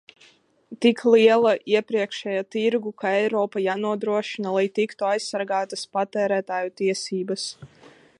[0.83, 7.47] Tik lielā iekšējā tirgū kā Eiropā jānodrošina, lai tiktu aizsargātas patērētāju tiesības.